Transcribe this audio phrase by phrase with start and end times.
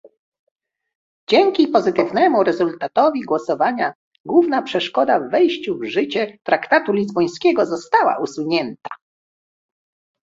[1.29, 3.93] Dzięki pozytywnemu rezultatowi głosowania
[4.25, 8.89] główna przeszkoda w wejściu w życie traktatu lizbońskiego została usunięta